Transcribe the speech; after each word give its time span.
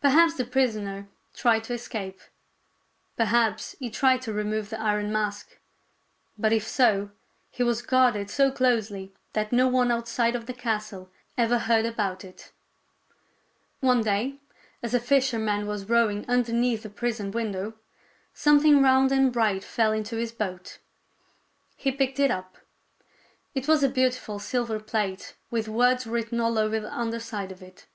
Perhaps 0.00 0.34
the 0.34 0.44
prisoner 0.44 1.06
tried 1.32 1.62
to 1.62 1.72
escape. 1.72 2.18
Perhaps 3.16 3.76
he 3.78 3.88
tried 3.88 4.20
to 4.22 4.32
remove 4.32 4.70
the 4.70 4.80
iron 4.80 5.12
mask. 5.12 5.60
But, 6.36 6.52
if 6.52 6.66
so, 6.66 7.12
he 7.48 7.62
was 7.62 7.80
guarded 7.80 8.28
so 8.28 8.50
closely 8.50 9.14
that 9.34 9.52
no 9.52 9.68
one 9.68 9.92
outside 9.92 10.34
of 10.34 10.46
the 10.46 10.52
castle 10.52 11.12
ever 11.38 11.60
heard 11.60 11.86
about 11.86 12.24
it. 12.24 12.50
134 13.78 14.40
THIRTY 14.40 14.40
MORE 14.40 14.40
FAMOUS 14.80 14.90
STORIES 14.90 14.90
One 14.90 14.90
day 14.90 14.90
as 14.90 14.94
a 14.94 14.98
fisherman 14.98 15.68
was 15.68 15.88
rowing 15.88 16.24
underneath 16.28 16.82
the 16.82 16.90
prison 16.90 17.30
window, 17.30 17.74
something 18.34 18.82
round 18.82 19.12
and 19.12 19.32
bright 19.32 19.62
fell 19.62 19.92
into 19.92 20.16
his 20.16 20.32
boat. 20.32 20.78
He 21.76 21.92
picked 21.92 22.18
it 22.18 22.32
up. 22.32 22.58
It 23.54 23.68
was 23.68 23.84
a 23.84 23.88
beautiful 23.88 24.40
silver 24.40 24.80
plate, 24.80 25.36
with 25.52 25.68
words 25.68 26.04
written 26.04 26.40
all 26.40 26.58
over 26.58 26.80
the 26.80 26.92
under 26.92 27.20
side 27.20 27.52
of 27.52 27.62
it. 27.62 27.86